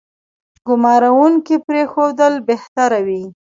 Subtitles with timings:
[0.67, 3.23] ګومارونکو پرېښودل بهتره وي.